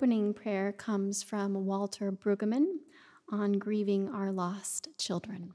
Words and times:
opening 0.00 0.32
prayer 0.32 0.72
comes 0.72 1.22
from 1.22 1.66
Walter 1.66 2.10
Brueggemann 2.10 2.78
on 3.30 3.58
grieving 3.58 4.08
our 4.08 4.32
lost 4.32 4.88
children. 4.96 5.52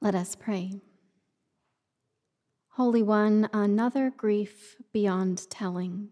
Let 0.00 0.14
us 0.14 0.34
pray. 0.34 0.80
Holy 2.70 3.02
One, 3.02 3.50
another 3.52 4.08
grief 4.08 4.76
beyond 4.94 5.50
telling. 5.50 6.08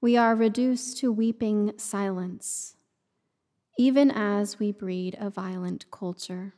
We 0.00 0.16
are 0.16 0.34
reduced 0.34 0.98
to 0.98 1.12
weeping 1.12 1.74
silence, 1.76 2.74
even 3.78 4.10
as 4.10 4.58
we 4.58 4.72
breed 4.72 5.16
a 5.20 5.30
violent 5.30 5.88
culture. 5.92 6.54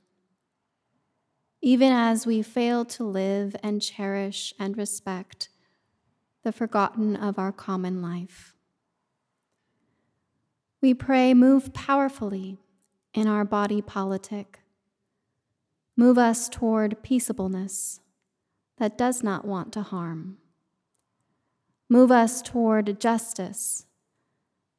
Even 1.61 1.93
as 1.93 2.25
we 2.25 2.41
fail 2.41 2.87
to 2.87 3.05
live 3.05 3.55
and 3.63 3.83
cherish 3.83 4.55
and 4.59 4.79
respect 4.79 5.50
the 6.43 6.53
forgotten 6.53 7.17
of 7.17 7.39
our 7.39 7.53
common 7.53 8.01
life. 8.01 8.55
We 10.81 10.95
pray, 10.95 11.35
move 11.35 11.75
powerfully 11.75 12.59
in 13.13 13.27
our 13.27 13.45
body 13.45 13.83
politic. 13.83 14.61
Move 15.97 16.17
us 16.17 16.49
toward 16.49 17.03
peaceableness 17.03 18.01
that 18.79 18.97
does 18.97 19.23
not 19.23 19.45
want 19.45 19.73
to 19.75 19.83
harm. 19.83 20.39
Move 21.89 22.11
us 22.11 22.41
toward 22.41 22.99
justice 22.99 23.85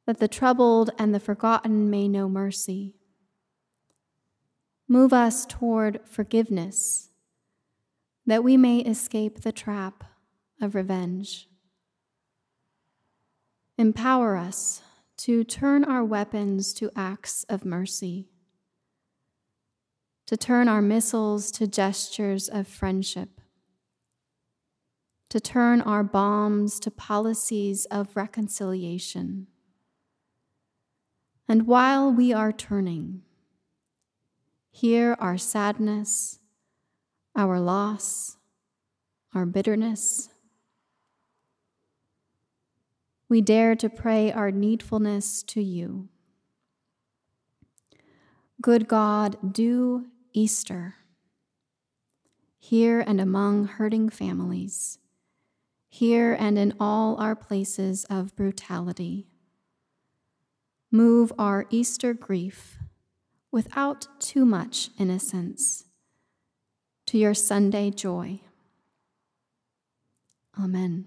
that 0.06 0.18
the 0.18 0.26
troubled 0.26 0.90
and 0.98 1.14
the 1.14 1.20
forgotten 1.20 1.88
may 1.88 2.08
know 2.08 2.28
mercy. 2.28 2.96
Move 4.88 5.12
us 5.12 5.46
toward 5.46 6.00
forgiveness 6.04 7.10
that 8.26 8.42
we 8.42 8.56
may 8.56 8.78
escape 8.78 9.40
the 9.40 9.52
trap 9.52 10.04
of 10.60 10.74
revenge. 10.74 11.48
Empower 13.78 14.36
us 14.36 14.82
to 15.16 15.44
turn 15.44 15.84
our 15.84 16.04
weapons 16.04 16.72
to 16.74 16.90
acts 16.94 17.44
of 17.48 17.64
mercy, 17.64 18.28
to 20.26 20.36
turn 20.36 20.68
our 20.68 20.82
missiles 20.82 21.50
to 21.52 21.66
gestures 21.66 22.48
of 22.48 22.66
friendship, 22.68 23.40
to 25.30 25.40
turn 25.40 25.80
our 25.80 26.02
bombs 26.02 26.78
to 26.80 26.90
policies 26.90 27.86
of 27.86 28.14
reconciliation. 28.14 29.46
And 31.48 31.66
while 31.66 32.12
we 32.12 32.32
are 32.32 32.52
turning, 32.52 33.22
hear 34.70 35.16
our 35.18 35.38
sadness, 35.38 36.40
our 37.34 37.60
loss, 37.60 38.36
our 39.34 39.46
bitterness. 39.46 40.28
We 43.32 43.40
dare 43.40 43.74
to 43.76 43.88
pray 43.88 44.30
our 44.30 44.50
needfulness 44.50 45.42
to 45.46 45.62
you. 45.62 46.10
Good 48.60 48.86
God, 48.86 49.54
do 49.54 50.08
Easter 50.34 50.96
here 52.58 53.00
and 53.00 53.22
among 53.22 53.68
hurting 53.68 54.10
families, 54.10 54.98
here 55.88 56.36
and 56.38 56.58
in 56.58 56.74
all 56.78 57.16
our 57.16 57.34
places 57.34 58.04
of 58.10 58.36
brutality. 58.36 59.28
Move 60.90 61.32
our 61.38 61.64
Easter 61.70 62.12
grief 62.12 62.76
without 63.50 64.08
too 64.20 64.44
much 64.44 64.90
innocence 64.98 65.86
to 67.06 67.16
your 67.16 67.32
Sunday 67.32 67.88
joy. 67.90 68.40
Amen. 70.62 71.06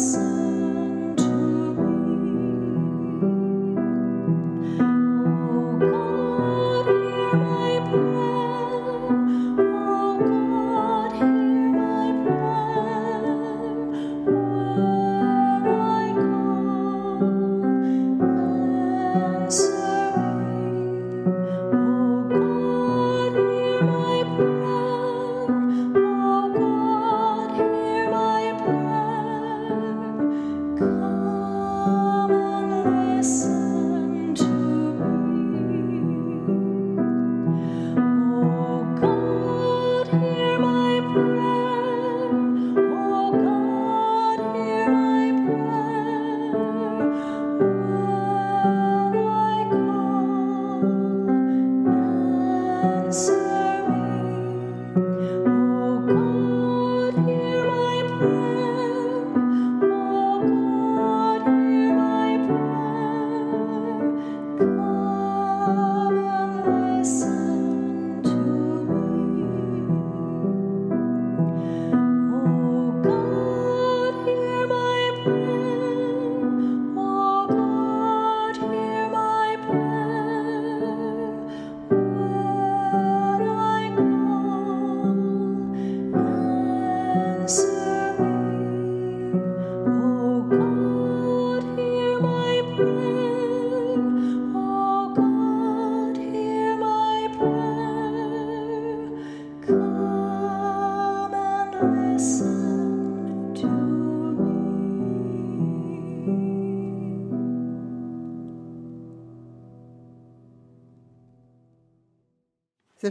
sun. 0.00 0.29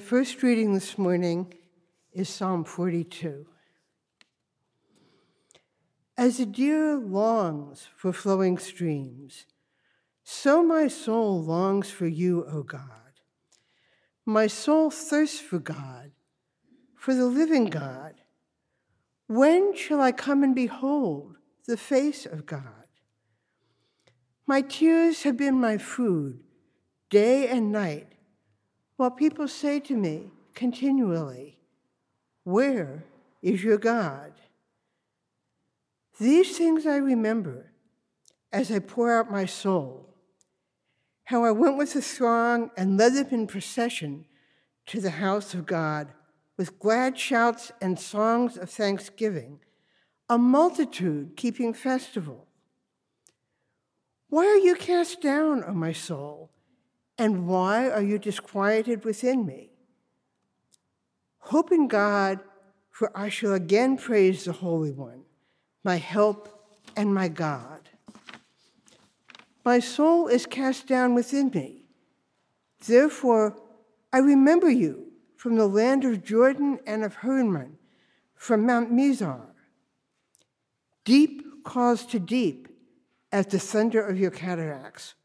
First 0.09 0.41
reading 0.41 0.73
this 0.73 0.97
morning 0.97 1.53
is 2.11 2.27
Psalm 2.27 2.63
42. 2.63 3.45
As 6.17 6.39
a 6.39 6.47
deer 6.47 6.95
longs 6.95 7.87
for 7.95 8.11
flowing 8.11 8.57
streams, 8.57 9.45
so 10.23 10.63
my 10.63 10.87
soul 10.87 11.43
longs 11.43 11.91
for 11.91 12.07
you, 12.07 12.43
O 12.51 12.63
God. 12.63 13.21
My 14.25 14.47
soul 14.47 14.89
thirsts 14.89 15.39
for 15.39 15.59
God, 15.59 16.09
for 16.95 17.13
the 17.13 17.27
living 17.27 17.65
God. 17.65 18.15
When 19.27 19.75
shall 19.75 20.01
I 20.01 20.11
come 20.11 20.41
and 20.41 20.55
behold 20.55 21.35
the 21.67 21.77
face 21.77 22.25
of 22.25 22.47
God? 22.47 22.87
My 24.47 24.63
tears 24.63 25.21
have 25.21 25.37
been 25.37 25.61
my 25.61 25.77
food 25.77 26.39
day 27.11 27.47
and 27.47 27.71
night, 27.71 28.13
while 28.99 29.09
people 29.09 29.47
say 29.47 29.79
to 29.79 29.95
me 29.95 30.29
continually, 30.53 31.57
Where 32.43 33.05
is 33.41 33.63
your 33.63 33.77
God? 33.77 34.33
These 36.19 36.57
things 36.57 36.85
I 36.85 36.97
remember 36.97 37.71
as 38.51 38.69
I 38.69 38.79
pour 38.79 39.17
out 39.17 39.31
my 39.31 39.45
soul, 39.45 40.05
how 41.23 41.45
I 41.45 41.51
went 41.51 41.77
with 41.77 41.93
the 41.93 42.01
throng 42.01 42.71
and 42.75 42.97
led 42.97 43.13
them 43.13 43.27
in 43.31 43.47
procession 43.47 44.25
to 44.87 44.99
the 44.99 45.11
house 45.11 45.53
of 45.53 45.65
God 45.65 46.09
with 46.57 46.77
glad 46.77 47.17
shouts 47.17 47.71
and 47.81 47.97
songs 47.97 48.57
of 48.57 48.69
thanksgiving, 48.69 49.61
a 50.27 50.37
multitude 50.37 51.37
keeping 51.37 51.73
festival. 51.73 52.47
Why 54.27 54.45
are 54.45 54.57
you 54.57 54.75
cast 54.75 55.21
down, 55.21 55.63
O 55.65 55.71
my 55.71 55.93
soul? 55.93 56.49
And 57.19 57.45
why 57.47 57.89
are 57.89 58.01
you 58.01 58.17
disquieted 58.17 59.03
within 59.03 59.45
me? 59.45 59.71
Hope 61.39 61.69
in 61.69 61.89
God, 61.89 62.39
for 62.89 63.11
I 63.13 63.27
shall 63.27 63.53
again 63.53 63.97
praise 63.97 64.45
the 64.45 64.53
Holy 64.53 64.91
One, 64.91 65.23
my 65.83 65.97
help 65.97 66.47
and 66.95 67.13
my 67.13 67.27
God. 67.27 67.89
My 69.65 69.79
soul 69.79 70.27
is 70.27 70.45
cast 70.45 70.87
down 70.87 71.13
within 71.13 71.51
me. 71.53 71.83
Therefore, 72.87 73.61
I 74.13 74.19
remember 74.19 74.69
you 74.69 75.11
from 75.35 75.55
the 75.55 75.67
land 75.67 76.05
of 76.05 76.23
Jordan 76.23 76.79
and 76.87 77.03
of 77.03 77.15
Hermon, 77.15 77.77
from 78.33 78.65
Mount 78.65 78.93
Mizar. 78.93 79.47
Deep 81.03 81.65
calls 81.65 82.05
to 82.05 82.19
deep 82.19 82.69
at 83.31 83.49
the 83.49 83.59
thunder 83.59 84.01
of 84.01 84.17
your 84.17 84.31
cataracts. 84.31 85.15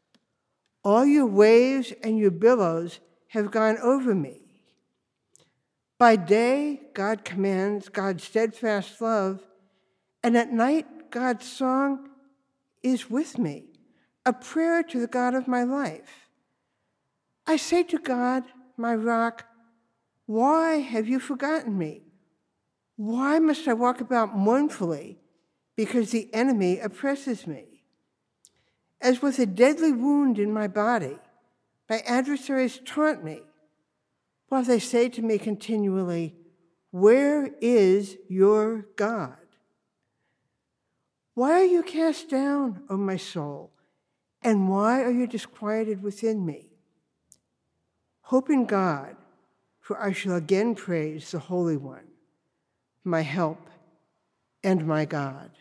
All 0.85 1.03
your 1.03 1.25
waves 1.25 1.91
and 2.03 2.19
your 2.19 2.29
billows 2.29 2.99
have 3.29 3.49
gone 3.49 3.79
over 3.79 4.13
me. 4.13 4.41
By 5.97 6.15
day, 6.15 6.81
God 6.93 7.25
commands 7.25 7.89
God's 7.89 8.23
steadfast 8.23 9.01
love, 9.01 9.41
and 10.21 10.37
at 10.37 10.53
night, 10.53 11.09
God's 11.09 11.51
song 11.51 12.09
is 12.83 13.09
with 13.09 13.39
me, 13.39 13.65
a 14.27 14.33
prayer 14.33 14.83
to 14.83 14.99
the 14.99 15.07
God 15.07 15.33
of 15.33 15.47
my 15.47 15.63
life. 15.63 16.29
I 17.47 17.57
say 17.57 17.81
to 17.83 17.97
God, 17.97 18.43
my 18.77 18.93
rock, 18.93 19.45
why 20.27 20.75
have 20.81 21.07
you 21.07 21.19
forgotten 21.19 21.77
me? 21.77 22.03
Why 22.95 23.39
must 23.39 23.67
I 23.67 23.73
walk 23.73 24.01
about 24.01 24.37
mournfully 24.37 25.17
because 25.75 26.11
the 26.11 26.31
enemy 26.33 26.79
oppresses 26.79 27.47
me? 27.47 27.74
As 29.01 29.21
with 29.21 29.39
a 29.39 29.45
deadly 29.45 29.91
wound 29.91 30.39
in 30.39 30.51
my 30.51 30.67
body, 30.67 31.17
my 31.89 31.99
adversaries 31.99 32.79
taunt 32.85 33.23
me, 33.23 33.41
while 34.49 34.63
they 34.63 34.79
say 34.79 35.09
to 35.09 35.21
me 35.21 35.37
continually, 35.37 36.35
Where 36.91 37.51
is 37.61 38.17
your 38.27 38.87
God? 38.95 39.37
Why 41.33 41.51
are 41.61 41.65
you 41.65 41.83
cast 41.83 42.29
down, 42.29 42.83
O 42.89 42.97
my 42.97 43.17
soul? 43.17 43.71
And 44.41 44.69
why 44.69 45.01
are 45.01 45.11
you 45.11 45.27
disquieted 45.27 46.01
within 46.01 46.45
me? 46.45 46.69
Hope 48.21 48.49
in 48.49 48.65
God 48.65 49.15
for 49.85 50.01
I 50.01 50.13
shall 50.13 50.35
again 50.35 50.73
praise 50.73 51.29
the 51.29 51.37
Holy 51.37 51.77
One, 51.77 52.07
my 53.03 53.21
help 53.21 53.69
and 54.63 54.83
my 54.87 55.05
God. 55.05 55.51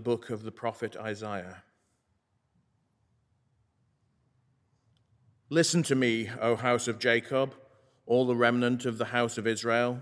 Book 0.00 0.30
of 0.30 0.42
the 0.42 0.50
prophet 0.50 0.96
Isaiah. 0.96 1.62
Listen 5.48 5.82
to 5.82 5.94
me, 5.94 6.30
O 6.40 6.56
house 6.56 6.86
of 6.86 6.98
Jacob, 6.98 7.54
all 8.06 8.24
the 8.24 8.36
remnant 8.36 8.86
of 8.86 8.98
the 8.98 9.06
house 9.06 9.36
of 9.36 9.46
Israel, 9.46 10.00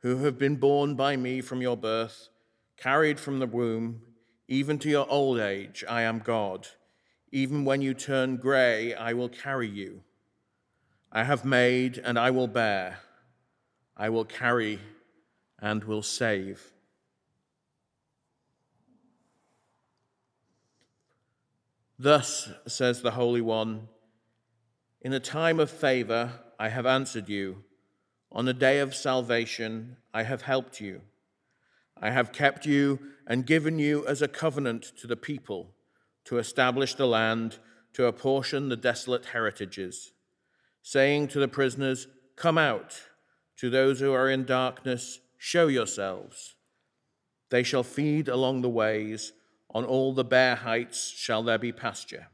who 0.00 0.18
have 0.24 0.38
been 0.38 0.56
borne 0.56 0.94
by 0.94 1.16
me 1.16 1.40
from 1.40 1.62
your 1.62 1.76
birth, 1.76 2.28
carried 2.76 3.18
from 3.18 3.38
the 3.38 3.46
womb, 3.46 4.02
even 4.46 4.78
to 4.78 4.90
your 4.90 5.08
old 5.08 5.40
age, 5.40 5.82
I 5.88 6.02
am 6.02 6.18
God. 6.18 6.68
Even 7.32 7.64
when 7.64 7.80
you 7.80 7.94
turn 7.94 8.36
gray, 8.36 8.94
I 8.94 9.14
will 9.14 9.30
carry 9.30 9.68
you. 9.68 10.02
I 11.10 11.24
have 11.24 11.44
made 11.44 11.96
and 11.96 12.18
I 12.18 12.30
will 12.30 12.48
bear. 12.48 12.98
I 13.96 14.10
will 14.10 14.26
carry 14.26 14.80
and 15.58 15.82
will 15.84 16.02
save. 16.02 16.73
Thus 21.98 22.50
says 22.66 23.02
the 23.02 23.12
Holy 23.12 23.40
One 23.40 23.88
In 25.00 25.12
a 25.12 25.20
time 25.20 25.60
of 25.60 25.70
favor, 25.70 26.32
I 26.58 26.68
have 26.68 26.86
answered 26.86 27.28
you. 27.28 27.62
On 28.32 28.48
a 28.48 28.52
day 28.52 28.80
of 28.80 28.96
salvation, 28.96 29.96
I 30.12 30.24
have 30.24 30.42
helped 30.42 30.80
you. 30.80 31.02
I 32.00 32.10
have 32.10 32.32
kept 32.32 32.66
you 32.66 32.98
and 33.28 33.46
given 33.46 33.78
you 33.78 34.04
as 34.06 34.22
a 34.22 34.28
covenant 34.28 34.92
to 34.98 35.06
the 35.06 35.16
people, 35.16 35.70
to 36.24 36.38
establish 36.38 36.94
the 36.94 37.06
land, 37.06 37.58
to 37.92 38.06
apportion 38.06 38.68
the 38.68 38.76
desolate 38.76 39.26
heritages, 39.26 40.12
saying 40.82 41.28
to 41.28 41.38
the 41.38 41.48
prisoners, 41.48 42.08
Come 42.34 42.58
out. 42.58 43.00
To 43.58 43.70
those 43.70 44.00
who 44.00 44.12
are 44.12 44.28
in 44.28 44.44
darkness, 44.44 45.20
show 45.38 45.68
yourselves. 45.68 46.56
They 47.50 47.62
shall 47.62 47.84
feed 47.84 48.26
along 48.26 48.62
the 48.62 48.68
ways 48.68 49.32
on 49.74 49.84
all 49.84 50.14
the 50.14 50.24
bare 50.24 50.54
heights 50.54 51.10
shall 51.10 51.42
there 51.42 51.58
be 51.58 51.72
pasture. 51.72 52.28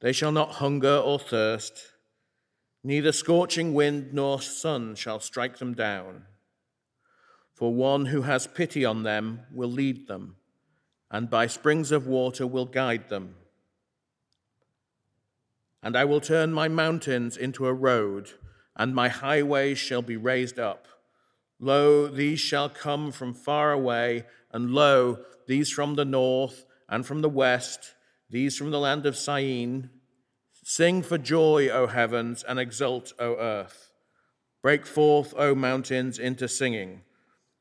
They 0.00 0.12
shall 0.12 0.32
not 0.32 0.54
hunger 0.54 0.96
or 0.96 1.18
thirst, 1.18 1.92
neither 2.82 3.12
scorching 3.12 3.72
wind 3.72 4.12
nor 4.12 4.42
sun 4.42 4.96
shall 4.96 5.20
strike 5.20 5.58
them 5.58 5.74
down. 5.74 6.24
For 7.54 7.72
one 7.72 8.06
who 8.06 8.22
has 8.22 8.48
pity 8.48 8.84
on 8.84 9.04
them 9.04 9.42
will 9.52 9.70
lead 9.70 10.08
them, 10.08 10.36
and 11.08 11.30
by 11.30 11.46
springs 11.46 11.92
of 11.92 12.08
water 12.08 12.44
will 12.44 12.64
guide 12.64 13.08
them. 13.08 13.36
And 15.84 15.96
I 15.96 16.04
will 16.04 16.20
turn 16.20 16.52
my 16.52 16.66
mountains 16.66 17.36
into 17.36 17.66
a 17.66 17.72
road, 17.72 18.30
and 18.74 18.94
my 18.94 19.08
highways 19.08 19.78
shall 19.78 20.02
be 20.02 20.16
raised 20.16 20.58
up. 20.58 20.88
Lo, 21.64 22.08
these 22.08 22.40
shall 22.40 22.68
come 22.68 23.12
from 23.12 23.32
far 23.32 23.70
away, 23.70 24.24
and 24.50 24.72
lo, 24.72 25.16
these 25.46 25.70
from 25.70 25.94
the 25.94 26.04
north 26.04 26.66
and 26.88 27.06
from 27.06 27.22
the 27.22 27.28
west, 27.28 27.94
these 28.28 28.56
from 28.56 28.72
the 28.72 28.80
land 28.80 29.06
of 29.06 29.16
Syene. 29.16 29.88
Sing 30.64 31.02
for 31.02 31.18
joy, 31.18 31.68
O 31.68 31.86
heavens, 31.86 32.42
and 32.42 32.58
exult, 32.58 33.12
O 33.16 33.36
earth. 33.36 33.92
Break 34.60 34.84
forth, 34.84 35.34
O 35.36 35.54
mountains, 35.54 36.18
into 36.18 36.48
singing, 36.48 37.02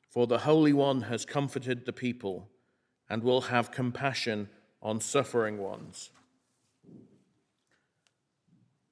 for 0.10 0.26
the 0.26 0.40
Holy 0.40 0.74
One 0.74 1.02
has 1.04 1.24
comforted 1.24 1.86
the 1.86 1.94
people 1.94 2.50
and 3.08 3.22
will 3.22 3.42
have 3.42 3.70
compassion 3.70 4.50
on 4.82 5.00
suffering 5.00 5.60
ones. 5.60 6.10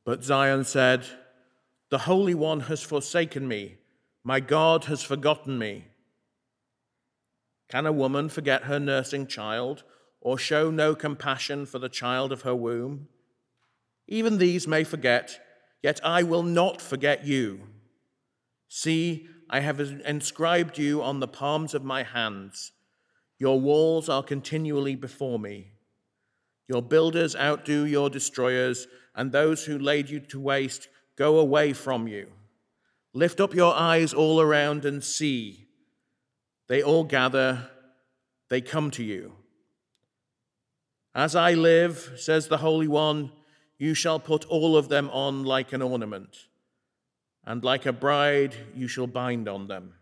But 0.05 0.23
Zion 0.23 0.65
said, 0.65 1.07
The 1.89 1.99
Holy 1.99 2.35
One 2.35 2.59
has 2.61 2.83
forsaken 2.83 3.47
me 3.47 3.78
my 4.23 4.39
God 4.39 4.85
has 4.85 5.03
forgotten 5.03 5.57
me. 5.57 5.85
Can 7.69 7.85
a 7.85 7.91
woman 7.91 8.29
forget 8.29 8.63
her 8.63 8.79
nursing 8.79 9.27
child 9.27 9.83
or 10.21 10.37
show 10.37 10.69
no 10.71 10.95
compassion 10.95 11.65
for 11.65 11.79
the 11.79 11.89
child 11.89 12.31
of 12.31 12.41
her 12.41 12.55
womb? 12.55 13.07
Even 14.07 14.37
these 14.37 14.67
may 14.67 14.83
forget, 14.83 15.39
yet 15.83 15.99
I 16.03 16.23
will 16.23 16.43
not 16.43 16.81
forget 16.81 17.25
you. 17.25 17.61
See, 18.67 19.27
I 19.49 19.61
have 19.61 19.79
inscribed 19.79 20.77
you 20.77 21.01
on 21.01 21.19
the 21.19 21.27
palms 21.27 21.73
of 21.73 21.83
my 21.83 22.03
hands. 22.03 22.71
Your 23.37 23.59
walls 23.59 24.09
are 24.09 24.23
continually 24.23 24.95
before 24.95 25.39
me. 25.39 25.71
Your 26.67 26.81
builders 26.81 27.35
outdo 27.35 27.85
your 27.85 28.09
destroyers, 28.09 28.87
and 29.15 29.31
those 29.31 29.65
who 29.65 29.77
laid 29.79 30.09
you 30.09 30.19
to 30.19 30.39
waste 30.39 30.87
go 31.15 31.39
away 31.39 31.73
from 31.73 32.07
you. 32.07 32.31
Lift 33.13 33.39
up 33.39 33.55
your 33.55 33.73
eyes 33.73 34.13
all 34.13 34.39
around 34.39 34.85
and 34.85 35.03
see. 35.03 35.67
They 36.67 36.83
all 36.83 37.03
gather, 37.03 37.69
they 38.49 38.61
come 38.61 38.91
to 38.91 39.03
you. 39.03 39.33
As 41.15 41.35
I 41.35 41.53
live, 41.53 42.13
says 42.17 42.47
the 42.47 42.57
Holy 42.57 42.87
One, 42.87 43.31
you 43.77 43.93
shall 43.93 44.19
put 44.19 44.45
all 44.45 44.77
of 44.77 44.89
them 44.89 45.09
on 45.09 45.43
like 45.43 45.73
an 45.73 45.81
ornament, 45.81 46.47
and 47.45 47.63
like 47.63 47.85
a 47.85 47.93
bride 47.93 48.55
you 48.75 48.87
shall 48.87 49.07
bind 49.07 49.47
on 49.47 49.67
them. 49.67 49.95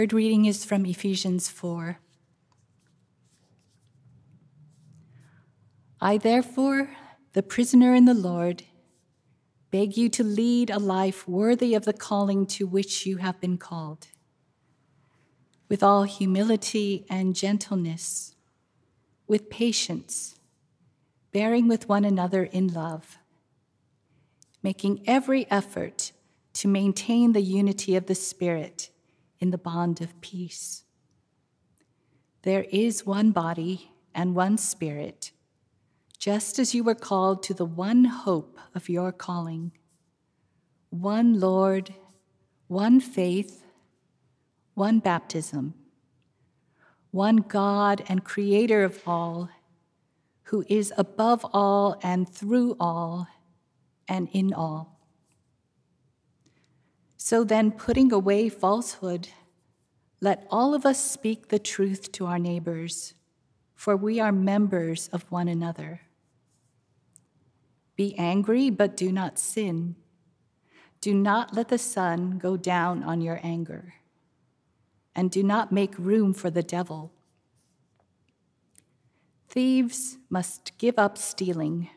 Third 0.00 0.14
reading 0.14 0.46
is 0.46 0.64
from 0.64 0.86
Ephesians 0.86 1.50
4. 1.50 1.98
I, 6.00 6.16
therefore, 6.16 6.88
the 7.34 7.42
prisoner 7.42 7.94
in 7.94 8.06
the 8.06 8.14
Lord, 8.14 8.62
beg 9.70 9.98
you 9.98 10.08
to 10.08 10.24
lead 10.24 10.70
a 10.70 10.78
life 10.78 11.28
worthy 11.28 11.74
of 11.74 11.84
the 11.84 11.92
calling 11.92 12.46
to 12.46 12.66
which 12.66 13.04
you 13.04 13.18
have 13.18 13.38
been 13.42 13.58
called, 13.58 14.06
with 15.68 15.82
all 15.82 16.04
humility 16.04 17.04
and 17.10 17.36
gentleness, 17.36 18.34
with 19.26 19.50
patience, 19.50 20.36
bearing 21.30 21.68
with 21.68 21.90
one 21.90 22.06
another 22.06 22.44
in 22.44 22.68
love, 22.68 23.18
making 24.62 25.02
every 25.06 25.46
effort 25.50 26.12
to 26.54 26.68
maintain 26.68 27.32
the 27.32 27.42
unity 27.42 27.96
of 27.96 28.06
the 28.06 28.14
Spirit 28.14 28.89
in 29.40 29.50
the 29.50 29.58
bond 29.58 30.00
of 30.00 30.20
peace. 30.20 30.84
There 32.42 32.64
is 32.70 33.06
one 33.06 33.32
body 33.32 33.90
and 34.14 34.34
one 34.34 34.58
Spirit, 34.58 35.32
just 36.18 36.58
as 36.58 36.74
you 36.74 36.84
were 36.84 36.94
called 36.94 37.42
to 37.44 37.54
the 37.54 37.64
one 37.64 38.04
hope 38.04 38.58
of 38.74 38.88
your 38.88 39.12
calling 39.12 39.72
one 40.90 41.38
Lord, 41.38 41.94
one 42.66 43.00
faith, 43.00 43.62
one 44.74 44.98
baptism, 44.98 45.74
one 47.12 47.36
God 47.36 48.02
and 48.08 48.24
Creator 48.24 48.82
of 48.82 49.00
all, 49.06 49.48
who 50.44 50.64
is 50.68 50.92
above 50.96 51.46
all 51.52 51.98
and 52.02 52.28
through 52.28 52.76
all 52.80 53.28
and 54.08 54.28
in 54.32 54.52
all. 54.52 54.99
So 57.22 57.44
then, 57.44 57.72
putting 57.72 58.14
away 58.14 58.48
falsehood, 58.48 59.28
let 60.22 60.46
all 60.50 60.72
of 60.72 60.86
us 60.86 60.98
speak 61.04 61.48
the 61.48 61.58
truth 61.58 62.10
to 62.12 62.24
our 62.24 62.38
neighbors, 62.38 63.12
for 63.74 63.94
we 63.94 64.18
are 64.18 64.32
members 64.32 65.08
of 65.08 65.30
one 65.30 65.46
another. 65.46 66.00
Be 67.94 68.16
angry, 68.16 68.70
but 68.70 68.96
do 68.96 69.12
not 69.12 69.38
sin. 69.38 69.96
Do 71.02 71.12
not 71.12 71.54
let 71.54 71.68
the 71.68 71.76
sun 71.76 72.38
go 72.38 72.56
down 72.56 73.02
on 73.02 73.20
your 73.20 73.38
anger, 73.42 73.96
and 75.14 75.30
do 75.30 75.42
not 75.42 75.70
make 75.70 75.98
room 75.98 76.32
for 76.32 76.48
the 76.48 76.62
devil. 76.62 77.12
Thieves 79.46 80.16
must 80.30 80.78
give 80.78 80.98
up 80.98 81.18
stealing. 81.18 81.90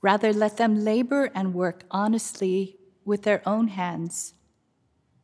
Rather, 0.00 0.32
let 0.32 0.56
them 0.56 0.82
labor 0.82 1.30
and 1.34 1.52
work 1.52 1.84
honestly 1.90 2.79
with 3.04 3.22
their 3.22 3.42
own 3.46 3.68
hands, 3.68 4.34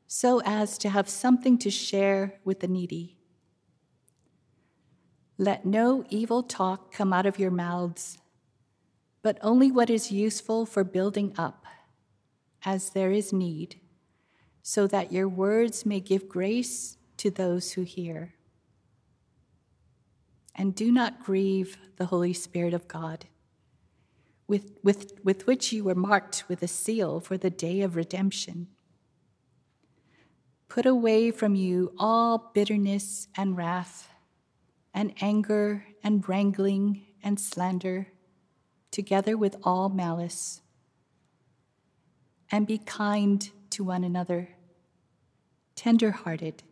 so 0.07 0.41
as 0.45 0.79
to 0.79 0.89
have 0.89 1.09
something 1.09 1.59
to 1.59 1.71
share 1.71 2.35
with 2.45 2.61
the 2.61 2.69
needy. 2.69 3.17
Let 5.39 5.67
no 5.67 6.05
evil 6.09 6.43
talk 6.43 6.93
come 6.93 7.13
out 7.13 7.27
of 7.27 7.39
your 7.39 7.51
mouths, 7.51 8.19
but 9.23 9.39
only 9.43 9.71
what 9.71 9.91
is 9.91 10.11
useful 10.13 10.65
for 10.65 10.85
building 10.85 11.35
up, 11.37 11.67
as 12.65 12.91
there 12.91 13.13
is 13.13 13.33
need, 13.33 13.81
so 14.63 14.87
that 14.87 15.13
your 15.13 15.29
words 15.29 15.85
may 15.85 16.01
give 16.01 16.29
grace 16.29 16.97
to 17.19 17.31
those 17.31 17.73
who 17.73 17.83
hear. 17.83 18.35
And 20.55 20.75
do 20.75 20.91
not 20.91 21.23
grieve 21.23 21.77
the 21.97 22.07
Holy 22.07 22.33
Spirit 22.33 22.73
of 22.73 22.89
God 22.89 23.27
with, 24.49 24.79
with, 24.83 25.13
with 25.25 25.47
which 25.47 25.73
you 25.73 25.85
were 25.85 25.95
marked 25.95 26.45
with 26.49 26.63
a 26.63 26.69
seal 26.69 27.21
for 27.21 27.37
the 27.37 27.51
day 27.51 27.83
of 27.83 27.97
redemption. 27.97 28.69
Put 30.69 30.87
away 30.87 31.31
from 31.31 31.55
you 31.55 31.93
all 31.99 32.51
bitterness 32.55 33.29
and 33.37 33.57
wrath, 33.57 34.09
and 34.93 35.13
anger 35.21 35.85
and 36.03 36.27
wrangling 36.29 37.07
and 37.23 37.39
slander, 37.39 38.09
together 38.91 39.37
with 39.37 39.57
all 39.63 39.89
malice. 39.89 40.63
And 42.51 42.67
be 42.67 42.79
kind 42.79 43.49
to 43.71 43.85
one 43.85 44.05
another, 44.05 44.51
tender 45.75 46.13
hearted, 46.13 46.63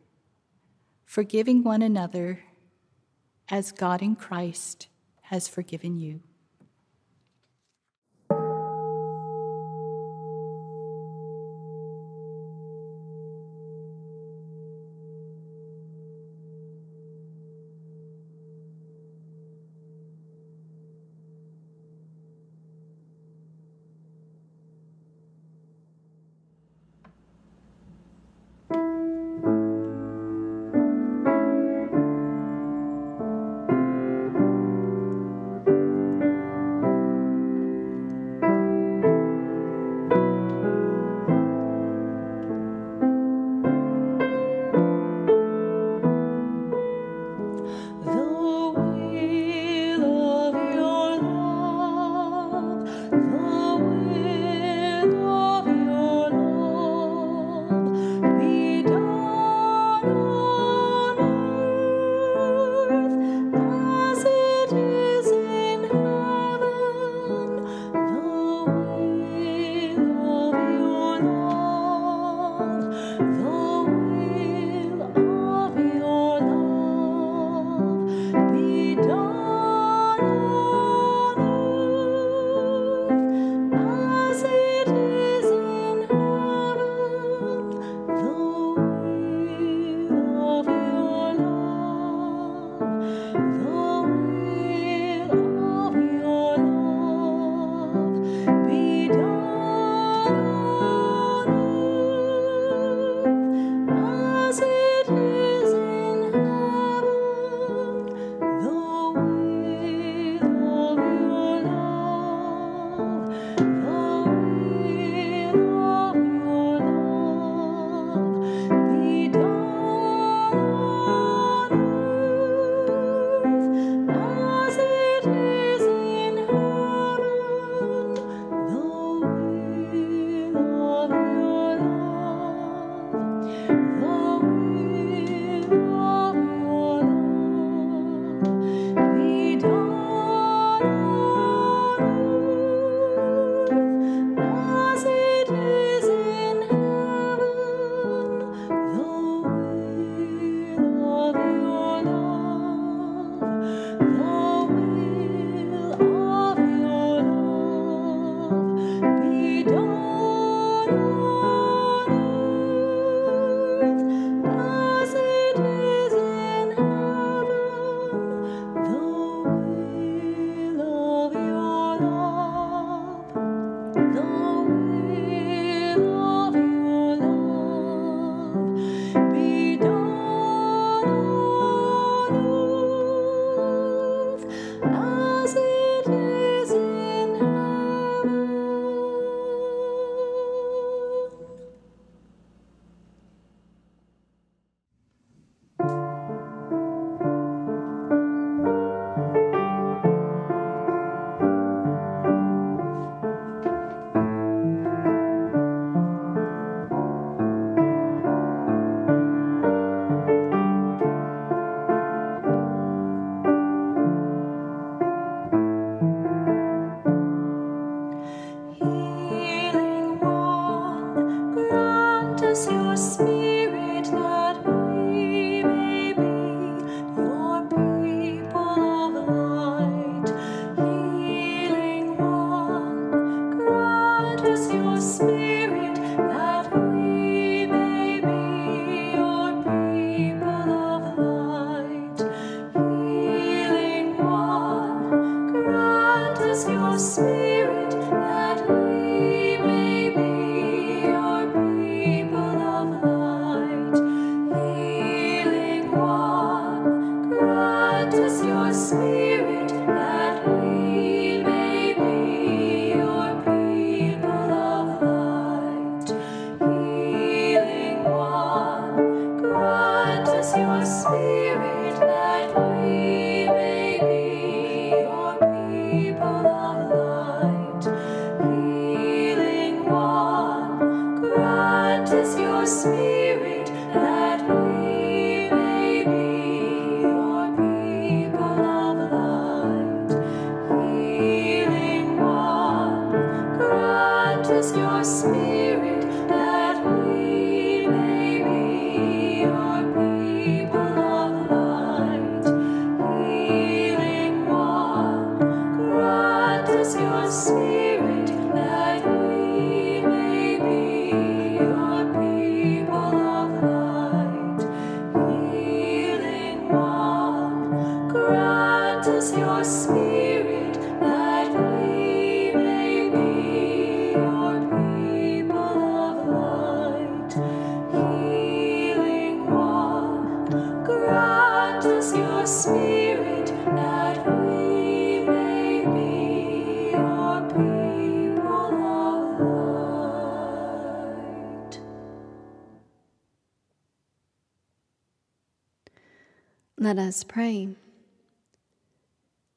forgiving 1.05 1.63
one 1.63 1.83
another, 1.83 2.45
as 3.49 3.73
God 3.73 4.01
in 4.01 4.17
Christ 4.17 4.89
has 5.23 5.49
forgiven 5.49 5.99
you. 5.99 6.21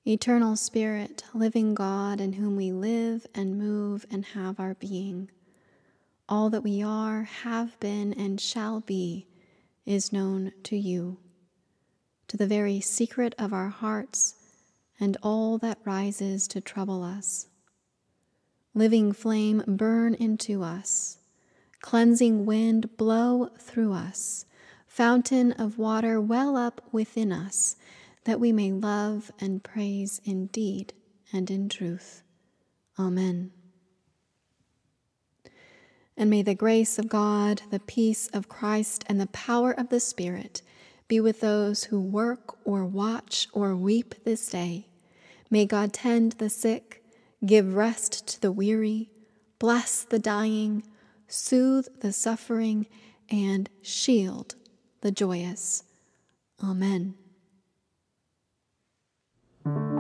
Eternal 0.08 0.55
Spirit, 0.55 1.26
living 1.34 1.76
God, 1.76 2.22
in 2.22 2.32
whom 2.32 2.55
we 2.55 2.72
live 2.72 3.28
and 3.36 3.58
move 3.58 4.05
and 4.10 4.24
have 4.24 4.58
our 4.58 4.74
being, 4.76 5.30
all 6.30 6.49
that 6.49 6.64
we 6.64 6.82
are, 6.82 7.24
have 7.24 7.78
been, 7.82 8.14
and 8.14 8.39
shall 8.39 8.80
be 8.80 9.28
is 9.86 10.14
known 10.14 10.53
to 10.64 10.78
you, 10.78 11.18
to 12.30 12.38
the 12.38 12.47
very 12.47 12.80
secret 12.80 13.36
of 13.38 13.51
our 13.51 13.68
hearts 13.68 14.36
and 14.97 15.18
all 15.22 15.58
that 15.58 15.78
rises 15.84 16.47
to 16.47 16.62
trouble 16.62 17.03
us. 17.03 17.47
Living 18.74 19.12
flame, 19.12 19.62
burn 19.68 20.14
into 20.14 20.64
us, 20.64 21.18
cleansing 21.82 22.45
wind, 22.45 22.95
blow 22.95 23.49
through 23.60 23.91
us, 23.91 24.45
fountain 24.88 25.51
of 25.51 25.78
water, 25.78 26.22
well 26.22 26.55
up 26.55 26.82
within 26.93 27.34
us 27.34 27.76
that 28.28 28.41
we 28.41 28.51
may 28.51 28.73
love 28.73 29.32
and 29.39 29.63
praise 29.63 30.19
in 30.25 30.47
deed 30.47 30.93
and 31.32 31.49
in 31.49 31.69
truth. 31.69 32.23
Amen. 32.99 33.51
And 36.17 36.30
may 36.30 36.41
the 36.41 36.53
grace 36.53 36.99
of 36.99 37.07
God, 37.07 37.61
the 37.71 37.80
peace 37.80 38.28
of 38.34 38.49
Christ, 38.49 39.05
and 39.07 39.21
the 39.21 39.28
power 39.28 39.71
of 39.71 39.88
the 39.88 40.01
Spirit 40.01 40.61
be 41.07 41.21
with 41.21 41.39
those 41.39 41.86
who 41.86 42.01
work 42.01 42.57
or 42.65 42.84
watch 42.84 43.47
or 43.53 43.78
weep 43.78 44.13
this 44.25 44.49
day. 44.49 44.89
May 45.49 45.65
God 45.65 45.93
tend 45.93 46.34
the 46.34 46.49
sick, 46.49 47.05
give 47.45 47.75
rest 47.75 48.28
to 48.28 48.41
the 48.41 48.51
weary, 48.51 49.09
bless 49.57 50.03
the 50.03 50.19
dying, 50.19 50.84
soothe 51.30 51.88
the 52.01 52.11
suffering, 52.11 52.88
and 53.30 53.69
shield 53.82 54.55
the 54.99 55.11
joyous. 55.11 55.84
Amen. 56.61 57.13
Thank 59.76 59.91
you. 59.91 59.96